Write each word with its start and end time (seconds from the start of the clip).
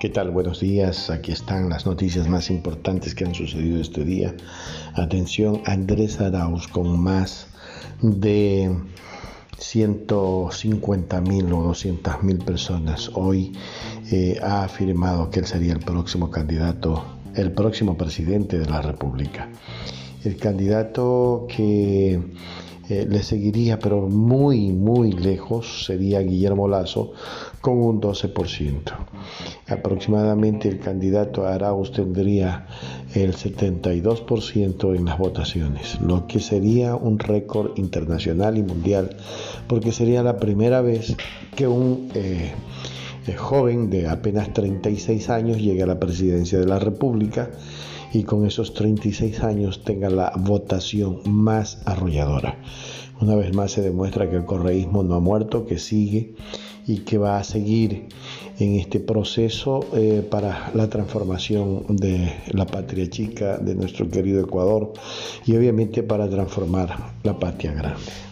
¿Qué 0.00 0.08
tal? 0.08 0.30
Buenos 0.30 0.60
días. 0.60 1.10
Aquí 1.10 1.30
están 1.30 1.68
las 1.68 1.84
noticias 1.84 2.26
más 2.26 2.48
importantes 2.48 3.14
que 3.14 3.26
han 3.26 3.34
sucedido 3.34 3.78
este 3.78 4.02
día. 4.02 4.34
Atención, 4.94 5.60
Andrés 5.66 6.22
Arauz 6.22 6.68
con 6.68 6.98
más 6.98 7.48
de 8.00 8.74
150 9.58 11.20
mil 11.20 11.52
o 11.52 11.64
200 11.64 12.22
mil 12.22 12.38
personas 12.38 13.10
hoy 13.12 13.52
eh, 14.10 14.40
ha 14.42 14.64
afirmado 14.64 15.28
que 15.28 15.40
él 15.40 15.46
sería 15.46 15.74
el 15.74 15.80
próximo 15.80 16.30
candidato, 16.30 17.04
el 17.34 17.52
próximo 17.52 17.98
presidente 17.98 18.58
de 18.58 18.64
la 18.64 18.80
República. 18.80 19.50
El 20.24 20.38
candidato 20.38 21.46
que 21.46 22.22
eh, 22.90 23.06
le 23.08 23.22
seguiría, 23.22 23.78
pero 23.78 24.08
muy, 24.08 24.72
muy 24.72 25.12
lejos, 25.12 25.84
sería 25.86 26.20
Guillermo 26.20 26.66
Lazo 26.66 27.12
con 27.60 27.78
un 27.78 28.00
12%. 28.00 28.80
Aproximadamente 29.68 30.68
el 30.68 30.80
candidato 30.80 31.46
Arauz 31.46 31.92
tendría 31.92 32.66
el 33.14 33.34
72% 33.34 34.96
en 34.96 35.04
las 35.04 35.18
votaciones, 35.18 36.00
lo 36.00 36.26
que 36.26 36.40
sería 36.40 36.96
un 36.96 37.20
récord 37.20 37.78
internacional 37.78 38.58
y 38.58 38.62
mundial, 38.62 39.16
porque 39.68 39.92
sería 39.92 40.24
la 40.24 40.38
primera 40.38 40.80
vez 40.80 41.16
que 41.54 41.68
un 41.68 42.10
eh, 42.14 42.52
eh, 43.30 43.36
joven 43.36 43.90
de 43.90 44.08
apenas 44.08 44.52
36 44.52 45.30
años 45.30 45.58
llegue 45.58 45.82
a 45.82 45.86
la 45.86 46.00
presidencia 46.00 46.58
de 46.58 46.66
la 46.66 46.78
República 46.78 47.50
y 48.12 48.24
con 48.24 48.46
esos 48.46 48.74
36 48.74 49.40
años 49.40 49.84
tenga 49.84 50.10
la 50.10 50.32
votación 50.36 51.20
más 51.26 51.82
arrolladora. 51.84 52.58
Una 53.20 53.36
vez 53.36 53.54
más 53.54 53.72
se 53.72 53.82
demuestra 53.82 54.28
que 54.28 54.36
el 54.36 54.44
correísmo 54.44 55.02
no 55.02 55.14
ha 55.14 55.20
muerto, 55.20 55.66
que 55.66 55.78
sigue 55.78 56.34
y 56.86 56.98
que 56.98 57.18
va 57.18 57.38
a 57.38 57.44
seguir 57.44 58.08
en 58.58 58.76
este 58.76 58.98
proceso 58.98 59.86
eh, 59.94 60.26
para 60.28 60.70
la 60.74 60.88
transformación 60.88 61.84
de 61.88 62.32
la 62.52 62.66
patria 62.66 63.08
chica 63.08 63.58
de 63.58 63.74
nuestro 63.74 64.08
querido 64.08 64.40
Ecuador 64.40 64.92
y 65.46 65.54
obviamente 65.56 66.02
para 66.02 66.28
transformar 66.28 67.12
la 67.22 67.38
patria 67.38 67.72
grande. 67.72 68.29